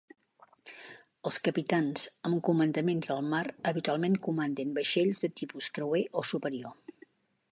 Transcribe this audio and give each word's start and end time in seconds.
Els 1.29 1.35
capitans 1.47 2.05
amb 2.29 2.39
comandaments 2.47 3.11
al 3.15 3.21
mar 3.35 3.43
habitualment 3.73 4.17
comanden 4.27 4.73
vaixells 4.81 5.21
de 5.27 5.29
tipus 5.43 5.71
creuer 5.79 6.05
o 6.23 6.25
superior. 6.33 7.05